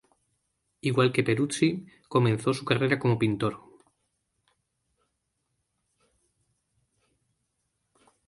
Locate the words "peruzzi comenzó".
1.27-2.55